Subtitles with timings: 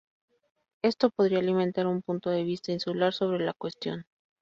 [0.81, 4.07] Esto podría alimentar un punto de vista insular sobre la cuestión.